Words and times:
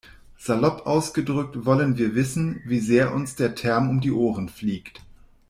Salopp 0.35 0.87
ausgedrückt 0.87 1.67
wollen 1.67 1.95
wir 1.95 2.15
wissen, 2.15 2.63
wie 2.65 2.79
sehr 2.79 3.13
uns 3.13 3.35
der 3.35 3.53
Term 3.53 3.87
um 3.87 4.01
die 4.01 4.11
Ohren 4.11 4.49
fliegt. 4.49 5.03